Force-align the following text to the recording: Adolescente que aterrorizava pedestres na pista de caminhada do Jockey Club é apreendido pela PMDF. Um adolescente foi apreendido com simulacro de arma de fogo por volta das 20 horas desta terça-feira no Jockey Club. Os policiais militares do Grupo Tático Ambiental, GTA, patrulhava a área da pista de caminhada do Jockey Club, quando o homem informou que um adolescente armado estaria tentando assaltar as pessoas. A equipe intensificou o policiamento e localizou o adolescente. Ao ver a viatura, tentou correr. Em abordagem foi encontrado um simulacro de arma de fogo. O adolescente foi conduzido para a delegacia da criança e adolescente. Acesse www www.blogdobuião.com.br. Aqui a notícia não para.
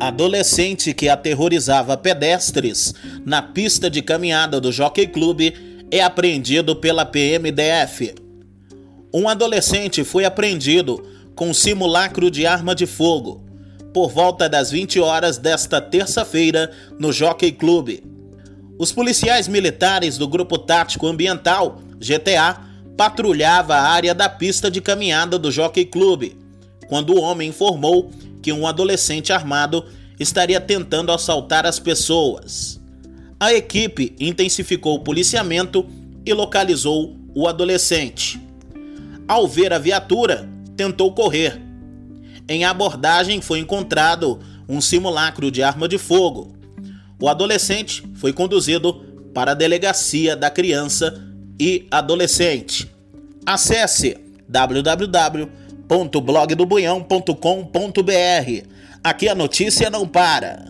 Adolescente 0.00 0.94
que 0.94 1.08
aterrorizava 1.08 1.96
pedestres 1.96 2.94
na 3.26 3.42
pista 3.42 3.90
de 3.90 4.00
caminhada 4.00 4.60
do 4.60 4.70
Jockey 4.70 5.08
Club 5.08 5.52
é 5.90 6.00
apreendido 6.00 6.76
pela 6.76 7.04
PMDF. 7.04 8.14
Um 9.12 9.28
adolescente 9.28 10.04
foi 10.04 10.24
apreendido 10.24 11.04
com 11.34 11.52
simulacro 11.52 12.30
de 12.30 12.46
arma 12.46 12.76
de 12.76 12.86
fogo 12.86 13.44
por 13.92 14.10
volta 14.10 14.48
das 14.48 14.70
20 14.70 15.00
horas 15.00 15.36
desta 15.36 15.80
terça-feira 15.80 16.70
no 16.96 17.12
Jockey 17.12 17.50
Club. 17.50 18.00
Os 18.78 18.92
policiais 18.92 19.48
militares 19.48 20.16
do 20.16 20.28
Grupo 20.28 20.58
Tático 20.58 21.08
Ambiental, 21.08 21.80
GTA, 21.98 22.60
patrulhava 22.96 23.74
a 23.74 23.88
área 23.88 24.14
da 24.14 24.28
pista 24.28 24.70
de 24.70 24.80
caminhada 24.80 25.36
do 25.36 25.50
Jockey 25.50 25.84
Club, 25.84 26.34
quando 26.88 27.14
o 27.14 27.20
homem 27.20 27.48
informou 27.48 28.10
que 28.42 28.52
um 28.52 28.66
adolescente 28.66 29.32
armado 29.32 29.84
estaria 30.18 30.60
tentando 30.60 31.12
assaltar 31.12 31.66
as 31.66 31.78
pessoas. 31.78 32.80
A 33.38 33.52
equipe 33.52 34.14
intensificou 34.18 34.96
o 34.96 35.00
policiamento 35.00 35.86
e 36.26 36.32
localizou 36.32 37.16
o 37.34 37.46
adolescente. 37.46 38.40
Ao 39.26 39.46
ver 39.46 39.72
a 39.72 39.78
viatura, 39.78 40.48
tentou 40.76 41.12
correr. 41.12 41.60
Em 42.48 42.64
abordagem 42.64 43.40
foi 43.40 43.58
encontrado 43.58 44.40
um 44.68 44.80
simulacro 44.80 45.50
de 45.50 45.62
arma 45.62 45.86
de 45.86 45.98
fogo. 45.98 46.56
O 47.20 47.28
adolescente 47.28 48.02
foi 48.14 48.32
conduzido 48.32 49.04
para 49.34 49.52
a 49.52 49.54
delegacia 49.54 50.34
da 50.34 50.50
criança 50.50 51.22
e 51.60 51.86
adolescente. 51.90 52.90
Acesse 53.46 54.16
www 54.48 55.57
www.blogdobuião.com.br. 55.88 58.66
Aqui 59.02 59.28
a 59.28 59.34
notícia 59.34 59.88
não 59.88 60.06
para. 60.06 60.66